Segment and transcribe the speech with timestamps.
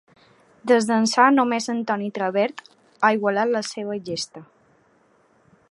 [0.69, 2.65] Des d'ençà, només en Tony Trabert
[3.09, 4.45] ha igualat la seva gesta.